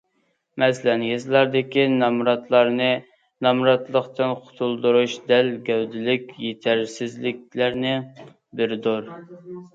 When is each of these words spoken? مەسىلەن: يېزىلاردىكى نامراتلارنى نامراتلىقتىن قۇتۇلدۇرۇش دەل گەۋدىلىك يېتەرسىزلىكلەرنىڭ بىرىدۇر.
مەسىلەن: 0.61 1.01
يېزىلاردىكى 1.09 1.83
نامراتلارنى 1.97 2.87
نامراتلىقتىن 3.47 4.33
قۇتۇلدۇرۇش 4.47 5.19
دەل 5.33 5.53
گەۋدىلىك 5.69 6.35
يېتەرسىزلىكلەرنىڭ 6.47 8.11
بىرىدۇر. 8.59 9.15